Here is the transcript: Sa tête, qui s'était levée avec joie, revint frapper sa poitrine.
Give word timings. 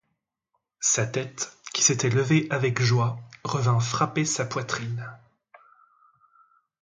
Sa 0.79 1.05
tête, 1.05 1.55
qui 1.75 1.83
s'était 1.83 2.09
levée 2.09 2.47
avec 2.49 2.81
joie, 2.81 3.19
revint 3.43 3.79
frapper 3.79 4.25
sa 4.25 4.45
poitrine. 4.45 5.07